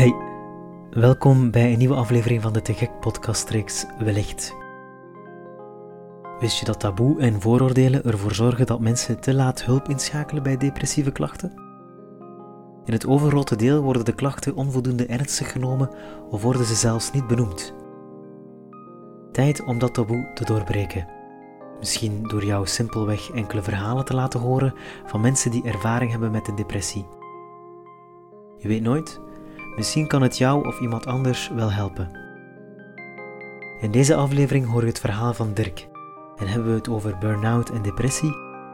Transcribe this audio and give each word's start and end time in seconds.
Hey, 0.00 0.14
welkom 0.90 1.50
bij 1.50 1.72
een 1.72 1.78
nieuwe 1.78 1.94
aflevering 1.94 2.42
van 2.42 2.52
de 2.52 2.62
Te 2.62 2.74
Gek 2.74 3.00
podcastreeks 3.00 3.86
Wellicht. 3.98 4.54
Wist 6.38 6.58
je 6.58 6.64
dat 6.64 6.80
taboe 6.80 7.20
en 7.20 7.40
vooroordelen 7.40 8.04
ervoor 8.04 8.34
zorgen 8.34 8.66
dat 8.66 8.80
mensen 8.80 9.20
te 9.20 9.34
laat 9.34 9.64
hulp 9.64 9.88
inschakelen 9.88 10.42
bij 10.42 10.56
depressieve 10.56 11.12
klachten? 11.12 11.52
In 12.84 12.92
het 12.92 13.06
overgrote 13.06 13.56
deel 13.56 13.82
worden 13.82 14.04
de 14.04 14.14
klachten 14.14 14.54
onvoldoende 14.54 15.06
ernstig 15.06 15.52
genomen 15.52 15.90
of 16.30 16.42
worden 16.42 16.64
ze 16.64 16.74
zelfs 16.74 17.12
niet 17.12 17.26
benoemd. 17.26 17.74
Tijd 19.32 19.64
om 19.64 19.78
dat 19.78 19.94
taboe 19.94 20.30
te 20.34 20.44
doorbreken. 20.44 21.08
Misschien 21.78 22.22
door 22.22 22.44
jou 22.44 22.66
simpelweg 22.66 23.30
enkele 23.30 23.62
verhalen 23.62 24.04
te 24.04 24.14
laten 24.14 24.40
horen 24.40 24.74
van 25.06 25.20
mensen 25.20 25.50
die 25.50 25.64
ervaring 25.64 26.10
hebben 26.10 26.30
met 26.30 26.48
een 26.48 26.56
depressie. 26.56 27.06
Je 28.56 28.68
weet 28.68 28.82
nooit, 28.82 29.20
misschien 29.76 30.06
kan 30.06 30.22
het 30.22 30.38
jou 30.38 30.66
of 30.66 30.80
iemand 30.80 31.06
anders 31.06 31.50
wel 31.54 31.72
helpen. 31.72 32.10
In 33.80 33.90
deze 33.90 34.14
aflevering 34.14 34.66
hoor 34.66 34.80
je 34.80 34.86
het 34.86 35.00
verhaal 35.00 35.34
van 35.34 35.52
Dirk 35.54 35.88
en 36.36 36.46
hebben 36.46 36.70
we 36.70 36.76
het 36.76 36.88
over 36.88 37.18
burn-out 37.18 37.70
en 37.70 37.82
depressie, 37.82 38.30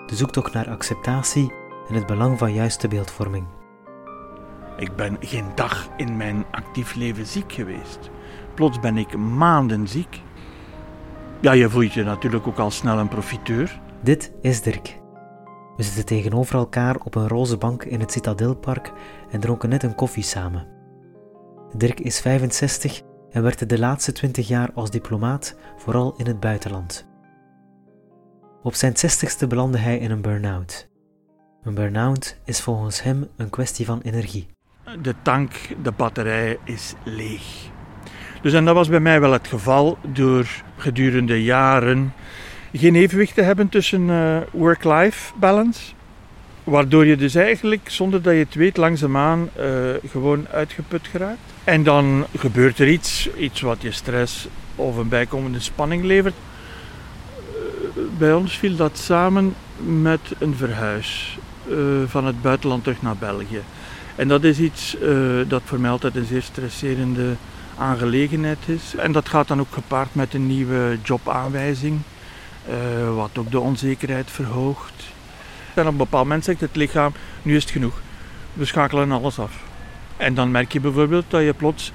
de 0.07 0.17
zoektocht 0.17 0.53
naar 0.53 0.69
acceptatie 0.69 1.53
en 1.89 1.95
het 1.95 2.07
belang 2.07 2.39
van 2.39 2.55
juiste 2.55 2.89
beeldvorming. 2.89 3.47
Ik 4.77 4.97
ben 4.97 5.17
geen 5.21 5.47
dag 5.55 5.89
in 5.97 6.17
mijn 6.17 6.45
actief 6.51 6.95
leven 6.95 7.27
ziek 7.27 7.53
geweest. 7.53 8.11
Plots 8.55 8.81
ben 8.81 8.97
ik 8.97 9.17
maanden 9.17 9.89
ziek. 9.89 10.23
Ja, 11.41 11.53
je 11.53 11.71
voelt 11.71 11.93
je 11.93 12.05
natuurlijk 12.05 12.47
ook 12.47 12.59
al 12.59 12.71
snel 12.71 12.99
een 12.99 13.09
profiteur. 13.09 13.81
Dit 14.01 14.33
is 14.41 14.63
Dirk. 14.63 15.01
We 15.77 15.83
zitten 15.83 16.07
tegenover 16.07 16.55
elkaar 16.55 16.97
op 17.05 17.15
een 17.15 17.29
roze 17.29 17.57
bank 17.57 17.85
in 17.85 18.01
het 18.01 18.13
Citadelpark 18.13 18.93
en 19.31 19.41
dronken 19.41 19.69
net 19.69 19.83
een 19.83 19.95
koffie 19.95 20.23
samen. 20.23 20.76
Dirk 21.73 22.01
is 22.01 22.21
65 22.21 23.03
en 23.31 23.43
werkte 23.43 23.67
de 23.67 23.79
laatste 23.79 24.13
20 24.13 24.49
jaar 24.49 24.71
als 24.75 24.91
diplomaat, 24.91 25.57
vooral 25.77 26.15
in 26.17 26.27
het 26.27 26.41
buitenland. 26.41 27.07
Op 28.63 28.75
zijn 28.75 28.93
60ste 28.93 29.47
belandde 29.49 29.79
hij 29.79 29.99
in 29.99 30.11
een 30.11 30.21
burn-out. 30.23 30.89
Een 31.63 31.75
burn-out 31.75 32.39
is 32.45 32.61
volgens 32.61 33.03
hem 33.03 33.29
een 33.37 33.51
kwestie 33.51 33.87
van 33.87 34.01
energie. 34.01 34.47
De 35.03 35.15
tank, 35.23 35.53
de 35.83 35.93
batterij 35.93 36.59
is 36.65 36.95
leeg. 37.05 37.71
Dus 38.43 38.53
en 38.53 38.65
dat 38.65 38.75
was 38.75 38.89
bij 38.89 39.01
mij 39.01 39.21
wel 39.21 39.33
het 39.33 39.49
geval 39.49 39.99
door 40.13 40.63
gedurende 40.77 41.43
jaren 41.43 42.13
geen 42.73 42.95
evenwicht 42.95 43.35
te 43.35 43.43
hebben 43.43 43.69
tussen 43.69 44.09
uh, 44.09 44.39
work-life 44.53 45.33
balance. 45.39 45.95
Waardoor 46.67 47.07
je 47.07 47.17
dus 47.17 47.35
eigenlijk, 47.35 47.89
zonder 47.91 48.23
dat 48.23 48.33
je 48.33 48.39
het 48.39 48.55
weet, 48.55 48.77
langzaamaan 48.77 49.49
uh, 49.59 49.65
gewoon 50.11 50.49
uitgeput 50.49 51.07
geraakt. 51.07 51.39
En 51.65 51.83
dan 51.83 52.27
gebeurt 52.37 52.79
er 52.79 52.89
iets, 52.89 53.29
iets 53.37 53.61
wat 53.61 53.83
je 53.83 53.91
stress 53.91 54.49
of 54.75 54.97
een 54.97 55.09
bijkomende 55.09 55.61
spanning 55.61 56.05
levert. 56.05 56.35
Uh, 56.35 58.03
bij 58.19 58.33
ons 58.33 58.59
viel 58.59 58.77
dat 58.77 58.99
samen 58.99 59.55
met 60.01 60.21
een 60.39 60.55
verhuis 60.55 61.39
van 62.07 62.25
het 62.25 62.43
buitenland 62.43 62.83
terug 62.83 63.03
naar 63.03 63.17
België. 63.17 63.63
En 64.17 64.29
dat 64.29 64.45
is 64.45 64.59
iets 64.59 64.97
dat 65.49 65.63
voor 65.65 65.81
mij 65.81 65.91
altijd 65.91 66.17
een 66.17 66.25
zeer 66.25 66.43
stresserende 66.43 67.35
aangelegenheid 67.79 68.59
is. 68.67 68.95
En 68.97 69.13
dat 69.13 69.29
gaat 69.29 69.49
dan 69.49 69.61
ook 69.61 69.73
gepaard 69.73 70.15
met 70.15 70.35
een 70.35 70.47
nieuwe 70.47 70.99
jobaanwijzing, 71.03 72.01
wat 73.15 73.31
ook 73.39 73.51
de 73.51 73.61
onzekerheid 73.61 74.31
verhoogt. 74.31 75.15
En 75.77 75.87
op 75.87 75.93
een 75.93 75.97
bepaald 75.97 76.25
moment 76.25 76.45
zegt 76.45 76.61
het 76.61 76.77
lichaam, 76.77 77.13
nu 77.43 77.57
is 77.57 77.63
het 77.63 77.73
genoeg. 77.73 78.01
We 78.53 78.65
schakelen 78.65 79.13
alles 79.13 79.39
af. 79.39 79.65
En 80.17 80.35
dan 80.35 80.51
merk 80.51 80.73
je 80.73 80.81
bijvoorbeeld 80.81 81.25
dat 81.29 81.43
je 81.43 81.55
plots 81.55 81.93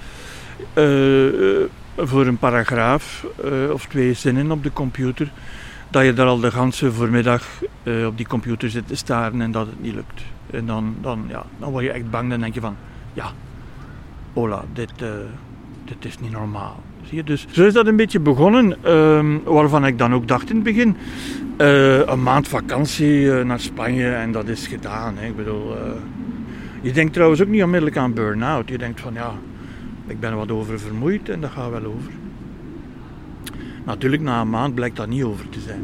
uh, 0.76 1.66
voor 1.98 2.26
een 2.26 2.38
paragraaf 2.38 3.26
uh, 3.46 3.72
of 3.72 3.86
twee 3.86 4.14
zinnen 4.14 4.52
op 4.52 4.64
de 4.64 4.74
computer, 4.74 5.32
dat 5.90 6.06
je 6.06 6.14
daar 6.14 6.28
al 6.28 6.40
de 6.40 6.52
ganse 6.52 6.92
voormiddag 6.92 7.48
op 8.06 8.18
die 8.18 8.28
computer 8.28 8.70
zit 8.70 8.88
te 8.88 8.96
staren 8.96 9.42
en 9.42 9.52
dat 9.52 9.66
het 9.66 9.82
niet 9.82 9.94
lukt. 9.94 10.22
En 10.52 10.66
dan, 10.66 10.96
dan, 11.02 11.26
ja, 11.28 11.46
dan 11.60 11.72
word 11.72 11.84
je 11.84 11.92
echt 11.92 12.10
bang, 12.10 12.30
dan 12.30 12.40
denk 12.40 12.54
je 12.54 12.60
van, 12.60 12.76
ja, 13.14 13.32
hola, 14.34 14.64
dit, 14.74 14.92
dit 15.86 16.06
is 16.06 16.20
niet 16.20 16.32
normaal. 16.32 16.84
Zie 17.08 17.18
je? 17.18 17.24
Dus 17.24 17.48
zo 17.52 17.66
is 17.66 17.74
dat 17.74 17.88
een 17.88 17.96
beetje 17.96 18.20
begonnen, 18.20 18.76
uh, 18.86 19.54
waarvan 19.54 19.86
ik 19.86 19.98
dan 19.98 20.14
ook 20.14 20.28
dacht 20.28 20.50
in 20.50 20.56
het 20.56 20.64
begin, 20.64 20.98
uh, 21.62 22.08
een 22.08 22.24
maand 22.24 22.48
vakantie 22.48 23.22
uh, 23.22 23.44
naar 23.44 23.60
Spanje 23.60 24.14
en 24.14 24.32
dat 24.32 24.48
is 24.48 24.68
gedaan. 24.68 25.18
Hè. 25.18 25.26
Ik 25.26 25.36
bedoel, 25.36 25.78
eh, 25.78 25.92
je 26.82 26.92
denkt 26.92 27.14
trouwens 27.14 27.42
ook 27.42 27.48
niet 27.48 27.64
onmiddellijk 27.64 27.98
aan 27.98 28.14
burn-out. 28.14 28.70
Je 28.70 28.78
denkt 28.78 29.02
van 29.02 29.14
ja, 29.14 29.34
ik 30.08 30.20
ben 30.20 30.36
wat 30.36 30.52
oververmoeid 30.52 31.30
en 31.30 31.42
dat 31.42 31.52
gaat 31.52 31.72
wel 31.72 31.86
over. 31.86 32.12
Natuurlijk, 33.86 34.22
na 34.22 34.42
een 34.42 34.50
maand 34.50 34.76
blijkt 34.76 34.96
dat 34.96 35.08
niet 35.08 35.24
over 35.24 35.50
te 35.50 35.60
zijn. 35.60 35.84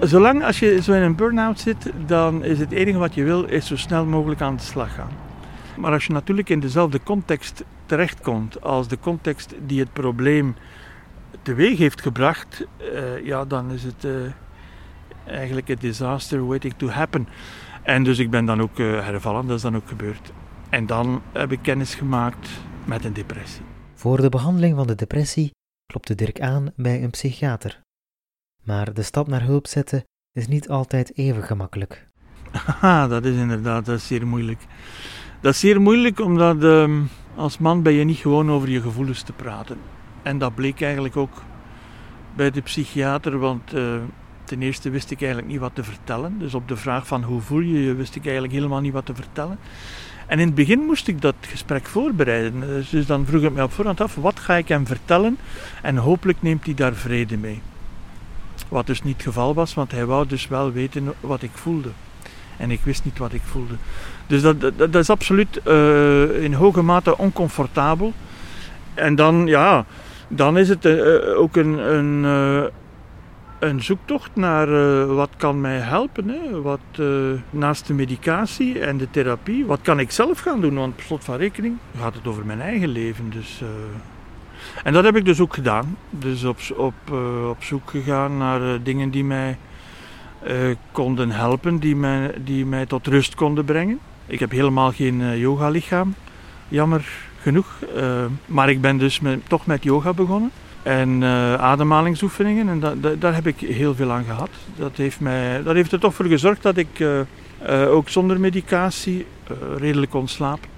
Zolang 0.00 0.44
als 0.44 0.58
je 0.58 0.82
zo 0.82 0.92
in 0.92 1.02
een 1.02 1.16
burn-out 1.16 1.60
zit, 1.60 1.92
dan 2.06 2.44
is 2.44 2.58
het 2.58 2.70
enige 2.70 2.98
wat 2.98 3.14
je 3.14 3.24
wil, 3.24 3.44
is 3.44 3.66
zo 3.66 3.76
snel 3.76 4.04
mogelijk 4.04 4.40
aan 4.40 4.56
de 4.56 4.62
slag 4.62 4.94
gaan. 4.94 5.10
Maar 5.76 5.92
als 5.92 6.04
je 6.04 6.12
natuurlijk 6.12 6.48
in 6.48 6.60
dezelfde 6.60 7.00
context 7.02 7.64
terechtkomt 7.86 8.62
als 8.62 8.88
de 8.88 8.98
context 9.00 9.54
die 9.66 9.80
het 9.80 9.92
probleem 9.92 10.54
teweeg 11.42 11.78
heeft 11.78 12.00
gebracht, 12.00 12.66
ja, 13.24 13.44
dan 13.44 13.70
is 13.70 13.82
het 13.82 14.06
eigenlijk 15.28 15.68
een 15.68 15.78
disaster 15.80 16.46
waiting 16.46 16.74
to 16.76 16.88
happen. 16.88 17.28
En 17.82 18.02
dus 18.02 18.18
ik 18.18 18.30
ben 18.30 18.44
dan 18.44 18.60
ook 18.60 18.78
uh, 18.78 19.04
hervallen, 19.04 19.46
dat 19.46 19.56
is 19.56 19.62
dan 19.62 19.76
ook 19.76 19.88
gebeurd. 19.88 20.32
En 20.70 20.86
dan 20.86 21.22
heb 21.32 21.52
ik 21.52 21.58
kennis 21.62 21.94
gemaakt 21.94 22.48
met 22.84 23.04
een 23.04 23.12
depressie. 23.12 23.62
Voor 23.94 24.20
de 24.20 24.28
behandeling 24.28 24.76
van 24.76 24.86
de 24.86 24.94
depressie 24.94 25.50
klopte 25.86 26.14
Dirk 26.14 26.40
aan 26.40 26.72
bij 26.76 27.02
een 27.02 27.10
psychiater. 27.10 27.80
Maar 28.64 28.94
de 28.94 29.02
stap 29.02 29.28
naar 29.28 29.42
hulp 29.42 29.66
zetten 29.66 30.04
is 30.32 30.48
niet 30.48 30.68
altijd 30.68 31.16
even 31.16 31.42
gemakkelijk. 31.42 32.08
Haha, 32.50 33.08
dat 33.08 33.24
is 33.24 33.36
inderdaad 33.36 33.84
dat 33.84 33.96
is 33.96 34.06
zeer 34.06 34.26
moeilijk. 34.26 34.60
Dat 35.40 35.52
is 35.52 35.60
zeer 35.60 35.80
moeilijk 35.80 36.20
omdat 36.20 36.62
uh, 36.62 37.00
als 37.34 37.58
man 37.58 37.82
ben 37.82 37.92
je 37.92 38.04
niet 38.04 38.16
gewoon 38.16 38.50
over 38.50 38.68
je 38.68 38.80
gevoelens 38.80 39.22
te 39.22 39.32
praten. 39.32 39.78
En 40.22 40.38
dat 40.38 40.54
bleek 40.54 40.80
eigenlijk 40.80 41.16
ook 41.16 41.42
bij 42.36 42.50
de 42.50 42.60
psychiater, 42.60 43.38
want 43.38 43.74
uh, 43.74 43.96
ten 44.48 44.62
eerste 44.62 44.90
wist 44.90 45.10
ik 45.10 45.18
eigenlijk 45.20 45.50
niet 45.50 45.60
wat 45.60 45.74
te 45.74 45.84
vertellen. 45.84 46.38
Dus 46.38 46.54
op 46.54 46.68
de 46.68 46.76
vraag 46.76 47.06
van 47.06 47.22
hoe 47.22 47.40
voel 47.40 47.60
je 47.60 47.84
je, 47.84 47.94
wist 47.94 48.16
ik 48.16 48.24
eigenlijk 48.24 48.54
helemaal 48.54 48.80
niet 48.80 48.92
wat 48.92 49.06
te 49.06 49.14
vertellen. 49.14 49.58
En 50.26 50.38
in 50.38 50.46
het 50.46 50.54
begin 50.54 50.80
moest 50.80 51.08
ik 51.08 51.20
dat 51.20 51.34
gesprek 51.40 51.86
voorbereiden. 51.86 52.60
Dus, 52.60 52.88
dus 52.88 53.06
dan 53.06 53.26
vroeg 53.26 53.42
ik 53.42 53.52
me 53.52 53.62
op 53.62 53.72
voorhand 53.72 54.00
af, 54.00 54.14
wat 54.14 54.38
ga 54.38 54.54
ik 54.54 54.68
hem 54.68 54.86
vertellen? 54.86 55.38
En 55.82 55.96
hopelijk 55.96 56.42
neemt 56.42 56.64
hij 56.64 56.74
daar 56.74 56.94
vrede 56.94 57.36
mee. 57.36 57.60
Wat 58.68 58.86
dus 58.86 59.02
niet 59.02 59.14
het 59.14 59.22
geval 59.22 59.54
was, 59.54 59.74
want 59.74 59.92
hij 59.92 60.06
wou 60.06 60.26
dus 60.26 60.48
wel 60.48 60.72
weten 60.72 61.12
wat 61.20 61.42
ik 61.42 61.50
voelde. 61.52 61.90
En 62.56 62.70
ik 62.70 62.80
wist 62.84 63.04
niet 63.04 63.18
wat 63.18 63.32
ik 63.32 63.42
voelde. 63.44 63.74
Dus 64.26 64.42
dat, 64.42 64.60
dat, 64.76 64.94
is 64.94 65.10
absoluut 65.10 65.60
uh, 65.66 66.42
in 66.42 66.52
hoge 66.52 66.82
mate 66.82 67.18
oncomfortabel. 67.18 68.12
En 68.94 69.14
dan, 69.14 69.46
ja, 69.46 69.84
dan 70.28 70.58
is 70.58 70.68
het 70.68 70.84
uh, 70.84 71.38
ook 71.38 71.56
een, 71.56 71.94
een, 71.94 72.24
een 73.58 73.82
zoektocht 73.82 74.30
naar 74.34 74.66
wat 75.06 75.30
kan 75.36 75.60
mij 75.60 75.78
helpen. 75.78 76.28
Hè? 76.28 76.62
Wat, 76.62 76.80
naast 77.50 77.86
de 77.86 77.94
medicatie 77.94 78.80
en 78.80 78.96
de 78.96 79.10
therapie, 79.10 79.66
wat 79.66 79.80
kan 79.82 80.00
ik 80.00 80.10
zelf 80.10 80.40
gaan 80.40 80.60
doen? 80.60 80.74
Want 80.74 80.96
per 80.96 81.04
slot 81.04 81.24
van 81.24 81.36
rekening 81.36 81.76
gaat 81.98 82.14
het 82.14 82.26
over 82.26 82.46
mijn 82.46 82.60
eigen 82.60 82.88
leven. 82.88 83.30
Dus, 83.30 83.62
en 84.84 84.92
dat 84.92 85.04
heb 85.04 85.16
ik 85.16 85.24
dus 85.24 85.40
ook 85.40 85.54
gedaan. 85.54 85.96
Dus 86.10 86.44
op, 86.44 86.58
op, 86.76 86.94
op 87.48 87.62
zoek 87.64 87.90
gegaan 87.90 88.36
naar 88.36 88.82
dingen 88.82 89.10
die 89.10 89.24
mij 89.24 89.58
uh, 90.46 90.76
konden 90.92 91.30
helpen, 91.30 91.78
die 91.78 91.96
mij, 91.96 92.34
die 92.44 92.66
mij 92.66 92.86
tot 92.86 93.06
rust 93.06 93.34
konden 93.34 93.64
brengen. 93.64 93.98
Ik 94.26 94.40
heb 94.40 94.50
helemaal 94.50 94.92
geen 94.92 95.20
uh, 95.20 95.40
yoga-lichaam, 95.40 96.14
jammer 96.68 97.08
genoeg. 97.40 97.66
Uh, 97.96 98.24
maar 98.46 98.70
ik 98.70 98.80
ben 98.80 98.98
dus 98.98 99.20
toch 99.48 99.66
met 99.66 99.84
yoga 99.84 100.12
begonnen. 100.12 100.50
En 100.82 101.24
ademhalingsoefeningen, 101.58 102.68
en 102.68 102.80
da, 102.80 102.94
da, 102.94 103.10
daar 103.18 103.34
heb 103.34 103.46
ik 103.46 103.58
heel 103.60 103.94
veel 103.94 104.12
aan 104.12 104.24
gehad. 104.24 104.50
Dat 104.76 104.96
heeft, 104.96 105.20
mij, 105.20 105.62
dat 105.62 105.74
heeft 105.74 105.92
er 105.92 106.00
toch 106.00 106.14
voor 106.14 106.26
gezorgd 106.26 106.62
dat 106.62 106.76
ik 106.76 107.04
ook 107.66 108.08
zonder 108.08 108.40
medicatie 108.40 109.26
redelijk 109.76 110.10
kon 110.10 110.28
slapen. 110.28 110.68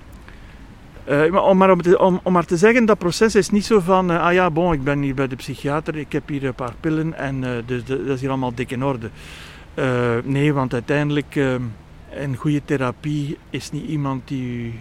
Uh, 1.10 1.44
om, 1.44 1.56
maar 1.56 1.76
te, 1.76 1.98
om, 1.98 2.20
om, 2.22 2.32
maar 2.32 2.44
te 2.44 2.56
zeggen, 2.56 2.84
dat 2.84 2.98
proces 2.98 3.34
is 3.34 3.50
niet 3.50 3.64
zo 3.64 3.80
van, 3.80 4.10
ah 4.10 4.32
ja, 4.32 4.50
bon, 4.50 4.72
ik 4.72 4.84
ben 4.84 5.02
hier 5.02 5.14
bij 5.14 5.26
de 5.26 5.36
psychiater, 5.36 5.96
ik 5.96 6.12
heb 6.12 6.28
hier 6.28 6.44
een 6.44 6.54
paar 6.54 6.74
pillen 6.80 7.14
en 7.14 7.62
dus 7.66 7.84
dat 7.84 7.98
is 7.98 8.20
hier 8.20 8.28
allemaal 8.28 8.54
dik 8.54 8.70
in 8.70 8.84
orde. 8.84 9.10
nee, 10.24 10.52
want 10.52 10.72
uiteindelijk, 10.72 11.34
een 12.14 12.36
goede 12.36 12.62
therapie 12.64 13.38
is 13.50 13.70
niet 13.70 13.86
iemand 13.86 14.28
die 14.28 14.80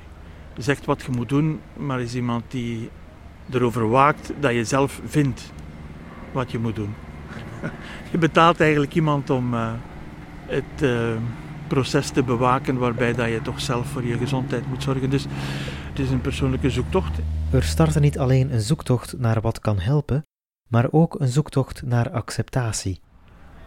zegt 0.57 0.85
wat 0.85 1.01
je 1.01 1.11
moet 1.11 1.29
doen, 1.29 1.59
maar 1.77 2.01
is 2.01 2.15
iemand 2.15 2.43
die 2.47 2.89
erover 3.51 3.89
waakt 3.89 4.31
dat 4.39 4.53
je 4.53 4.63
zelf 4.63 5.01
vindt 5.05 5.51
wat 6.31 6.51
je 6.51 6.59
moet 6.59 6.75
doen. 6.75 6.93
je 8.11 8.17
betaalt 8.17 8.59
eigenlijk 8.61 8.95
iemand 8.95 9.29
om 9.29 9.53
het 10.45 10.83
proces 11.69 12.09
te 12.09 12.23
bewaken 12.23 12.77
waarbij 12.77 13.13
dat 13.13 13.29
je 13.29 13.41
toch 13.41 13.61
zelf 13.61 13.87
voor 13.87 14.05
je 14.05 14.17
gezondheid 14.17 14.67
moet 14.67 14.83
zorgen. 14.83 15.09
Dus 15.09 15.25
het 15.89 15.99
is 15.99 16.09
een 16.09 16.21
persoonlijke 16.21 16.69
zoektocht. 16.69 17.19
Er 17.51 17.63
startte 17.63 17.99
niet 17.99 18.19
alleen 18.19 18.53
een 18.53 18.61
zoektocht 18.61 19.17
naar 19.17 19.41
wat 19.41 19.59
kan 19.59 19.79
helpen, 19.79 20.25
maar 20.67 20.87
ook 20.91 21.19
een 21.19 21.27
zoektocht 21.27 21.81
naar 21.85 22.11
acceptatie. 22.11 22.99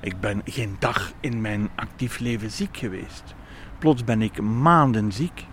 Ik 0.01 0.21
ben 0.21 0.43
geen 0.45 0.77
dag 0.79 1.13
in 1.21 1.41
mijn 1.41 1.71
actief 1.75 2.19
leven 2.19 2.51
ziek 2.51 2.77
geweest. 2.77 3.35
Plots 3.79 4.05
ben 4.05 4.23
ik 4.23 4.41
maanden 4.41 5.13
ziek. 5.13 5.47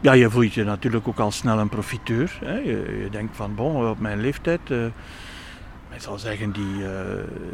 Ja, 0.00 0.12
je 0.12 0.30
voelt 0.30 0.54
je 0.54 0.64
natuurlijk 0.64 1.08
ook 1.08 1.18
al 1.18 1.30
snel 1.30 1.58
een 1.58 1.68
profiteur. 1.68 2.38
Hè. 2.44 2.58
Je, 2.58 3.08
denkt 3.10 3.36
van, 3.36 3.54
bon, 3.54 3.88
op 3.88 3.98
mijn 3.98 4.20
leeftijd... 4.20 4.60
Uh, 4.68 4.84
zal 5.96 6.18
zeggen, 6.18 6.52
die, 6.52 6.78
uh, 6.78 6.88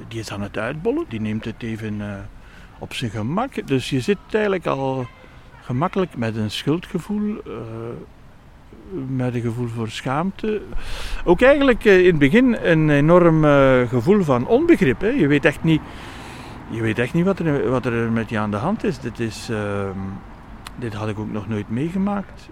die 0.08 0.20
is 0.20 0.32
aan 0.32 0.42
het 0.42 0.58
uitbollen. 0.58 1.04
Die 1.08 1.20
neemt 1.20 1.44
het 1.44 1.62
even 1.62 1.94
uh, 1.94 2.14
op 2.78 2.94
zijn 2.94 3.10
gemak. 3.10 3.66
Dus 3.66 3.90
je 3.90 4.00
zit 4.00 4.18
eigenlijk 4.30 4.66
al 4.66 5.06
gemakkelijk 5.60 6.16
met 6.16 6.36
een 6.36 6.50
schuldgevoel 6.50 7.42
met 9.08 9.34
een 9.34 9.40
gevoel 9.40 9.66
voor 9.66 9.88
schaamte. 9.88 10.62
Ook 11.24 11.42
eigenlijk 11.42 11.84
in 11.84 12.04
het 12.04 12.18
begin 12.18 12.56
een 12.62 12.90
enorm 12.90 13.44
gevoel 13.88 14.22
van 14.22 14.46
onbegrip. 14.46 15.00
Hè. 15.00 15.08
Je 15.08 15.26
weet 15.26 15.44
echt 15.44 15.62
niet, 15.62 15.80
je 16.70 16.82
weet 16.82 16.98
echt 16.98 17.14
niet 17.14 17.24
wat, 17.24 17.38
er, 17.38 17.70
wat 17.70 17.86
er 17.86 18.12
met 18.12 18.30
je 18.30 18.38
aan 18.38 18.50
de 18.50 18.56
hand 18.56 18.84
is. 18.84 18.98
Dit, 18.98 19.20
is 19.20 19.48
uh, 19.50 19.88
dit 20.78 20.94
had 20.94 21.08
ik 21.08 21.18
ook 21.18 21.30
nog 21.30 21.48
nooit 21.48 21.68
meegemaakt. 21.68 22.48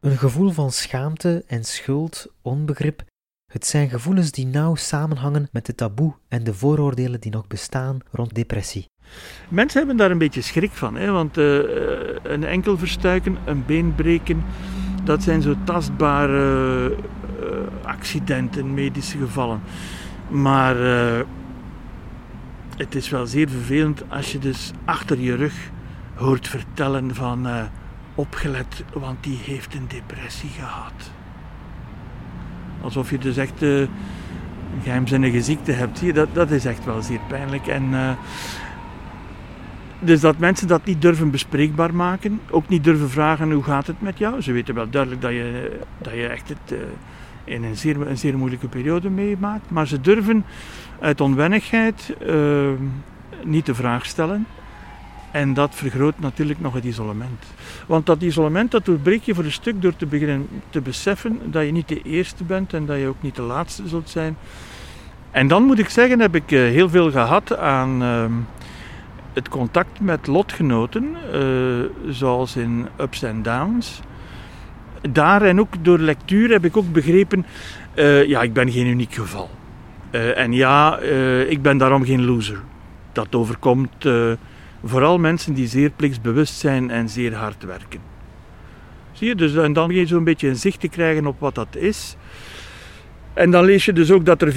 Een 0.00 0.18
gevoel 0.18 0.50
van 0.50 0.70
schaamte 0.70 1.44
en 1.46 1.64
schuld, 1.64 2.26
onbegrip. 2.42 3.02
Het 3.52 3.66
zijn 3.66 3.88
gevoelens 3.88 4.30
die 4.30 4.46
nauw 4.46 4.74
samenhangen 4.74 5.48
met 5.52 5.66
de 5.66 5.74
taboe 5.74 6.14
en 6.28 6.44
de 6.44 6.54
vooroordelen 6.54 7.20
die 7.20 7.30
nog 7.30 7.46
bestaan 7.46 7.98
rond 8.10 8.34
depressie. 8.34 8.88
Mensen 9.48 9.78
hebben 9.78 9.96
daar 9.96 10.10
een 10.10 10.18
beetje 10.18 10.40
schrik 10.40 10.70
van, 10.70 10.96
hè? 10.96 11.10
want 11.10 11.38
uh, 11.38 11.58
een 12.22 12.44
enkel 12.44 12.78
verstuiken, 12.78 13.36
een 13.44 13.66
been 13.66 13.94
breken, 13.94 14.44
dat 15.04 15.22
zijn 15.22 15.42
zo 15.42 15.54
tastbare 15.64 16.88
uh, 16.90 16.96
accidenten, 17.82 18.74
medische 18.74 19.18
gevallen. 19.18 19.60
Maar 20.28 20.76
uh, 20.76 21.20
het 22.76 22.94
is 22.94 23.08
wel 23.08 23.26
zeer 23.26 23.48
vervelend 23.48 24.02
als 24.08 24.32
je 24.32 24.38
dus 24.38 24.70
achter 24.84 25.20
je 25.20 25.34
rug 25.34 25.70
hoort 26.20 26.48
vertellen 26.48 27.14
van 27.14 27.46
uh, 27.46 27.62
opgelet, 28.14 28.84
want 28.92 29.24
die 29.24 29.38
heeft 29.44 29.74
een 29.74 29.88
depressie 29.88 30.50
gehad. 30.50 31.10
Alsof 32.80 33.10
je 33.10 33.18
dus 33.18 33.36
echt 33.36 33.62
een 33.62 33.88
geheimzinnige 34.82 35.42
ziekte 35.42 35.72
hebt. 35.72 36.14
dat, 36.14 36.28
dat 36.32 36.50
is 36.50 36.64
echt 36.64 36.84
wel 36.84 37.02
zeer 37.02 37.20
pijnlijk. 37.28 37.66
En 37.66 38.16
dus 39.98 40.20
dat 40.20 40.38
mensen 40.38 40.68
dat 40.68 40.84
niet 40.84 41.02
durven 41.02 41.30
bespreekbaar 41.30 41.94
maken, 41.94 42.40
ook 42.50 42.68
niet 42.68 42.84
durven 42.84 43.10
vragen 43.10 43.52
hoe 43.52 43.62
gaat 43.62 43.86
het 43.86 44.00
met 44.00 44.18
jou. 44.18 44.42
Ze 44.42 44.52
weten 44.52 44.74
wel 44.74 44.90
duidelijk 44.90 45.22
dat 45.22 45.30
je, 45.30 45.78
dat 45.98 46.12
je 46.12 46.26
echt 46.26 46.48
het, 46.48 46.78
in 47.44 47.64
een 47.64 47.76
zeer, 47.76 48.06
een 48.06 48.18
zeer 48.18 48.38
moeilijke 48.38 48.68
periode 48.68 49.10
meemaakt. 49.10 49.70
Maar 49.70 49.86
ze 49.86 50.00
durven 50.00 50.44
uit 51.00 51.20
onwennigheid 51.20 52.16
niet 53.44 53.66
de 53.66 53.74
vraag 53.74 54.06
stellen. 54.06 54.46
En 55.30 55.54
dat 55.54 55.74
vergroot 55.74 56.18
natuurlijk 56.18 56.60
nog 56.60 56.74
het 56.74 56.84
isolement. 56.84 57.44
Want 57.86 58.06
dat 58.06 58.22
isolement 58.22 58.70
dat 58.70 58.84
doorbreek 58.84 59.22
je 59.22 59.34
voor 59.34 59.44
een 59.44 59.52
stuk 59.52 59.82
door 59.82 59.96
te 59.96 60.06
beginnen 60.06 60.48
te 60.70 60.80
beseffen 60.80 61.40
dat 61.44 61.64
je 61.64 61.72
niet 61.72 61.88
de 61.88 62.02
eerste 62.02 62.44
bent 62.44 62.72
en 62.72 62.86
dat 62.86 62.98
je 62.98 63.06
ook 63.06 63.22
niet 63.22 63.36
de 63.36 63.42
laatste 63.42 63.88
zult 63.88 64.08
zijn. 64.08 64.36
En 65.30 65.48
dan 65.48 65.62
moet 65.62 65.78
ik 65.78 65.88
zeggen, 65.88 66.20
heb 66.20 66.34
ik 66.34 66.50
uh, 66.50 66.60
heel 66.60 66.88
veel 66.88 67.10
gehad 67.10 67.56
aan 67.56 68.02
ehm, 68.02 68.32
het 69.32 69.48
contact 69.48 70.00
met 70.00 70.26
lotgenoten, 70.26 71.16
uh, 71.34 72.12
zoals 72.12 72.56
in 72.56 72.88
Ups 73.00 73.22
en 73.22 73.42
Downs. 73.42 74.00
Daar 75.10 75.42
en 75.42 75.60
ook 75.60 75.84
door 75.84 75.98
lectuur 75.98 76.50
heb 76.50 76.64
ik 76.64 76.76
ook 76.76 76.92
begrepen, 76.92 77.46
uh, 77.94 78.24
ja, 78.24 78.42
ik 78.42 78.52
ben 78.52 78.70
geen 78.70 78.86
uniek 78.86 79.14
geval. 79.14 79.50
En 80.10 80.52
ja, 80.52 80.98
ik 81.48 81.62
ben 81.62 81.78
daarom 81.78 82.04
geen 82.04 82.24
loser. 82.24 82.60
Dat 83.12 83.34
overkomt 83.34 84.06
vooral 84.84 85.18
mensen 85.18 85.54
die 85.54 85.66
zeer 85.66 85.90
plichtsbewust 85.90 86.54
zijn 86.54 86.90
en 86.90 87.08
zeer 87.08 87.34
hard 87.34 87.64
werken. 87.64 88.00
Zie 89.12 89.28
je, 89.28 89.34
dus 89.34 89.54
en 89.54 89.72
dan 89.72 89.86
begin 89.86 90.02
je 90.02 90.08
zo'n 90.08 90.24
beetje 90.24 90.48
een 90.48 90.56
zicht 90.56 90.80
te 90.80 90.88
krijgen 90.88 91.26
op 91.26 91.40
wat 91.40 91.54
dat 91.54 91.76
is. 91.76 92.16
En 93.32 93.50
dan 93.50 93.64
lees 93.64 93.84
je 93.84 93.92
dus 93.92 94.10
ook 94.10 94.24
dat 94.24 94.42
er 94.42 94.52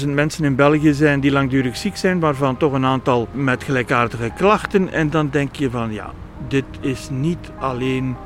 400.000 0.00 0.08
mensen 0.08 0.44
in 0.44 0.54
België 0.54 0.92
zijn 0.92 1.20
die 1.20 1.30
langdurig 1.30 1.76
ziek 1.76 1.96
zijn, 1.96 2.20
waarvan 2.20 2.56
toch 2.56 2.72
een 2.72 2.84
aantal 2.84 3.28
met 3.32 3.64
gelijkaardige 3.64 4.30
klachten. 4.36 4.92
En 4.92 5.10
dan 5.10 5.28
denk 5.30 5.56
je 5.56 5.70
van 5.70 5.92
ja, 5.92 6.12
dit 6.48 6.64
is 6.80 7.08
niet 7.10 7.50
alleen 7.58 8.16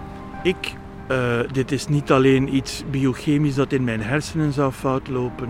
ik, 0.43 0.75
uh, 1.11 1.41
dit 1.53 1.73
is 1.73 1.87
niet 1.87 2.11
alleen 2.11 2.55
iets 2.55 2.85
biochemisch 2.91 3.55
dat 3.55 3.73
in 3.73 3.85
mijn 3.85 4.03
hersenen 4.03 4.53
zou 4.53 4.73
fout 4.73 5.09
lopen. 5.09 5.49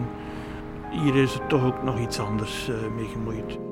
Hier 0.91 1.17
is 1.17 1.35
er 1.35 1.47
toch 1.47 1.65
ook 1.65 1.82
nog 1.82 2.00
iets 2.00 2.19
anders 2.19 2.69
uh, 2.69 2.77
mee 2.97 3.09
gemoeid. 3.12 3.69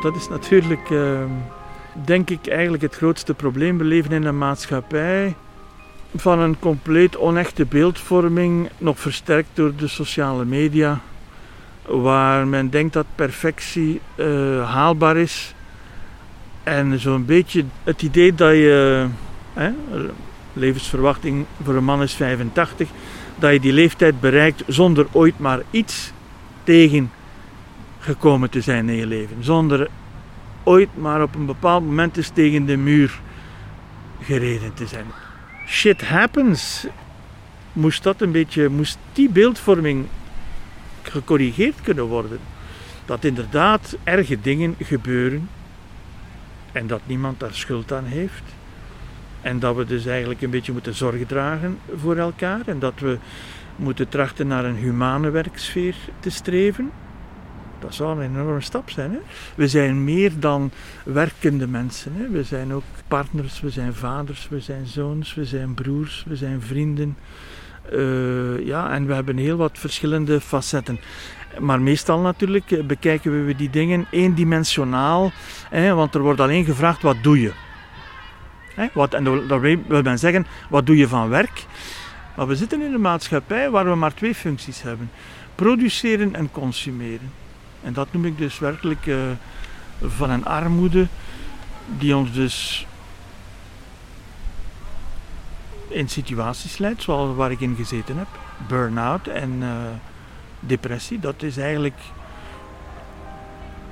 Dat 0.00 0.16
is 0.16 0.28
natuurlijk, 0.28 0.90
uh, 0.90 1.20
denk 2.04 2.30
ik, 2.30 2.46
eigenlijk 2.46 2.82
het 2.82 2.94
grootste 2.94 3.34
probleem. 3.34 3.78
We 3.78 3.84
leven 3.84 4.12
in 4.12 4.24
een 4.24 4.38
maatschappij 4.38 5.34
van 6.16 6.38
een 6.38 6.58
compleet 6.58 7.18
onechte 7.18 7.66
beeldvorming, 7.66 8.68
nog 8.78 9.00
versterkt 9.00 9.48
door 9.54 9.76
de 9.76 9.88
sociale 9.88 10.44
media, 10.44 11.00
waar 11.86 12.46
men 12.46 12.70
denkt 12.70 12.92
dat 12.92 13.06
perfectie 13.14 14.00
uh, 14.16 14.26
haalbaar 14.72 15.16
is. 15.16 15.54
En 16.62 17.00
zo'n 17.00 17.24
beetje 17.24 17.64
het 17.84 18.02
idee 18.02 18.34
dat 18.34 18.52
je, 18.52 19.06
hè, 19.52 19.70
levensverwachting 20.52 21.46
voor 21.62 21.74
een 21.74 21.84
man 21.84 22.02
is 22.02 22.14
85, 22.14 22.88
dat 23.38 23.52
je 23.52 23.60
die 23.60 23.72
leeftijd 23.72 24.20
bereikt 24.20 24.62
zonder 24.66 25.06
ooit 25.12 25.38
maar 25.38 25.60
iets 25.70 26.12
tegen 26.64 27.10
gekomen 28.00 28.50
te 28.50 28.60
zijn 28.60 28.88
in 28.88 28.96
je 28.96 29.06
leven. 29.06 29.44
Zonder 29.44 29.88
ooit 30.62 30.88
maar 30.96 31.22
op 31.22 31.34
een 31.34 31.46
bepaald 31.46 31.84
moment 31.84 32.16
eens 32.16 32.28
tegen 32.28 32.66
de 32.66 32.76
muur 32.76 33.20
gereden 34.20 34.74
te 34.74 34.86
zijn. 34.86 35.06
Shit 35.66 36.08
happens. 36.08 36.86
Moest 37.72 38.02
dat 38.02 38.20
een 38.20 38.32
beetje, 38.32 38.68
moest 38.68 38.98
die 39.12 39.30
beeldvorming 39.30 40.06
gecorrigeerd 41.02 41.80
kunnen 41.80 42.04
worden. 42.04 42.38
Dat 43.04 43.24
inderdaad 43.24 43.96
erge 44.04 44.40
dingen 44.40 44.74
gebeuren 44.78 45.48
en 46.72 46.86
dat 46.86 47.00
niemand 47.06 47.40
daar 47.40 47.54
schuld 47.54 47.92
aan 47.92 48.04
heeft. 48.04 48.42
En 49.40 49.58
dat 49.58 49.76
we 49.76 49.84
dus 49.84 50.06
eigenlijk 50.06 50.42
een 50.42 50.50
beetje 50.50 50.72
moeten 50.72 50.94
zorgen 50.94 51.26
dragen 51.26 51.78
voor 51.96 52.16
elkaar 52.16 52.60
en 52.66 52.78
dat 52.78 53.00
we 53.00 53.18
moeten 53.76 54.08
trachten 54.08 54.46
naar 54.46 54.64
een 54.64 54.76
humane 54.76 55.30
werksfeer 55.30 55.94
te 56.20 56.30
streven. 56.30 56.90
Dat 57.80 57.94
zou 57.94 58.16
een 58.16 58.30
enorme 58.30 58.60
stap 58.60 58.90
zijn. 58.90 59.10
Hè? 59.10 59.18
We 59.54 59.68
zijn 59.68 60.04
meer 60.04 60.32
dan 60.38 60.70
werkende 61.04 61.66
mensen. 61.66 62.12
Hè? 62.14 62.28
We 62.28 62.42
zijn 62.42 62.72
ook 62.72 62.82
partners, 63.08 63.60
we 63.60 63.70
zijn 63.70 63.94
vaders, 63.94 64.48
we 64.48 64.60
zijn 64.60 64.86
zoons, 64.86 65.34
we 65.34 65.44
zijn 65.44 65.74
broers, 65.74 66.24
we 66.28 66.36
zijn 66.36 66.62
vrienden. 66.62 67.16
Uh, 67.92 68.66
ja, 68.66 68.90
en 68.90 69.06
we 69.06 69.14
hebben 69.14 69.36
heel 69.36 69.56
wat 69.56 69.78
verschillende 69.78 70.40
facetten. 70.40 71.00
Maar 71.58 71.80
meestal 71.80 72.20
natuurlijk 72.20 72.70
eh, 72.70 72.84
bekijken 72.84 73.46
we 73.46 73.56
die 73.56 73.70
dingen 73.70 74.06
eendimensionaal. 74.10 75.32
Hè, 75.70 75.94
want 75.94 76.14
er 76.14 76.20
wordt 76.20 76.40
alleen 76.40 76.64
gevraagd, 76.64 77.02
wat 77.02 77.22
doe 77.22 77.40
je? 77.40 77.52
Hè, 78.74 78.86
wat, 78.92 79.14
en 79.14 79.24
daarbij 79.24 79.82
wil 79.88 80.02
men 80.02 80.18
zeggen, 80.18 80.46
wat 80.68 80.86
doe 80.86 80.96
je 80.96 81.08
van 81.08 81.28
werk? 81.28 81.64
Maar 82.36 82.46
we 82.46 82.56
zitten 82.56 82.82
in 82.82 82.94
een 82.94 83.00
maatschappij 83.00 83.70
waar 83.70 83.84
we 83.84 83.94
maar 83.94 84.14
twee 84.14 84.34
functies 84.34 84.82
hebben. 84.82 85.10
Produceren 85.54 86.34
en 86.34 86.50
consumeren. 86.50 87.39
En 87.82 87.92
dat 87.92 88.12
noem 88.12 88.24
ik 88.24 88.38
dus 88.38 88.58
werkelijk 88.58 89.06
uh, 89.06 89.16
van 90.02 90.30
een 90.30 90.44
armoede 90.44 91.06
die 91.98 92.16
ons 92.16 92.32
dus 92.32 92.86
in 95.88 96.08
situaties 96.08 96.78
leidt, 96.78 97.02
zoals 97.02 97.36
waar 97.36 97.50
ik 97.50 97.60
in 97.60 97.74
gezeten 97.74 98.16
heb. 98.16 98.28
Burn-out 98.68 99.26
en 99.26 99.50
uh, 99.60 99.68
depressie, 100.60 101.18
dat 101.18 101.42
is 101.42 101.56
eigenlijk, 101.56 101.98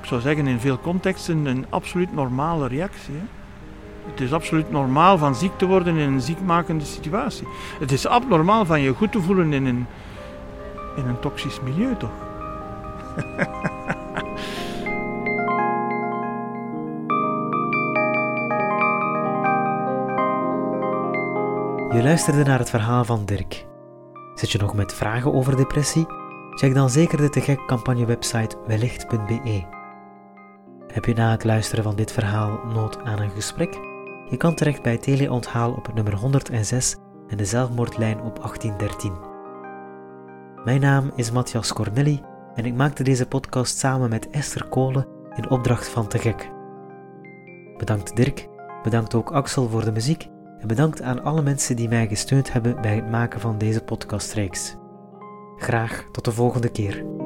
ik 0.00 0.06
zou 0.06 0.20
zeggen 0.20 0.46
in 0.46 0.60
veel 0.60 0.80
contexten, 0.80 1.46
een 1.46 1.66
absoluut 1.68 2.12
normale 2.12 2.68
reactie. 2.68 3.14
Het 4.10 4.20
is 4.20 4.32
absoluut 4.32 4.70
normaal 4.70 5.18
van 5.18 5.34
ziek 5.34 5.58
te 5.58 5.66
worden 5.66 5.96
in 5.96 6.12
een 6.12 6.20
ziekmakende 6.20 6.84
situatie. 6.84 7.46
Het 7.80 7.92
is 7.92 8.06
abnormaal 8.06 8.66
van 8.66 8.80
je 8.80 8.94
goed 8.94 9.12
te 9.12 9.20
voelen 9.20 9.52
in 9.52 9.66
een, 9.66 9.86
in 10.96 11.06
een 11.06 11.20
toxisch 11.20 11.60
milieu, 11.60 11.96
toch? 11.96 12.27
Je 21.98 22.02
luisterde 22.02 22.44
naar 22.44 22.58
het 22.58 22.70
verhaal 22.70 23.04
van 23.04 23.24
Dirk. 23.24 23.66
Zit 24.34 24.50
je 24.50 24.58
nog 24.58 24.74
met 24.74 24.94
vragen 24.94 25.32
over 25.32 25.56
depressie? 25.56 26.06
Check 26.50 26.74
dan 26.74 26.90
zeker 26.90 27.18
de 27.18 27.28
Te 27.28 27.40
Gek 27.40 27.66
campagne 27.66 28.06
website 28.06 28.56
wellicht.be. 28.66 29.64
Heb 30.92 31.04
je 31.04 31.14
na 31.14 31.30
het 31.30 31.44
luisteren 31.44 31.84
van 31.84 31.96
dit 31.96 32.12
verhaal 32.12 32.60
nood 32.74 32.98
aan 33.04 33.20
een 33.20 33.30
gesprek? 33.30 33.74
Je 34.30 34.36
kan 34.36 34.54
terecht 34.54 34.82
bij 34.82 34.98
teleonthaal 34.98 35.72
op 35.72 35.94
nummer 35.94 36.14
106 36.14 36.96
en 37.28 37.36
de 37.36 37.44
zelfmoordlijn 37.44 38.20
op 38.20 38.36
1813. 38.36 39.12
Mijn 40.64 40.80
naam 40.80 41.12
is 41.14 41.30
Matthias 41.30 41.72
Cornelli 41.72 42.22
en 42.58 42.64
ik 42.64 42.74
maakte 42.74 43.02
deze 43.02 43.26
podcast 43.26 43.78
samen 43.78 44.10
met 44.10 44.30
Esther 44.30 44.68
Kolen 44.68 45.06
in 45.36 45.50
opdracht 45.50 45.88
van 45.88 46.08
Te 46.08 46.18
Gek. 46.18 46.50
Bedankt 47.76 48.16
Dirk, 48.16 48.48
bedankt 48.82 49.14
ook 49.14 49.32
Axel 49.32 49.68
voor 49.68 49.84
de 49.84 49.92
muziek 49.92 50.26
en 50.58 50.68
bedankt 50.68 51.02
aan 51.02 51.22
alle 51.22 51.42
mensen 51.42 51.76
die 51.76 51.88
mij 51.88 52.08
gesteund 52.08 52.52
hebben 52.52 52.80
bij 52.80 52.94
het 52.94 53.10
maken 53.10 53.40
van 53.40 53.58
deze 53.58 53.80
podcastreeks. 53.80 54.76
Graag 55.56 56.04
tot 56.12 56.24
de 56.24 56.32
volgende 56.32 56.68
keer. 56.68 57.17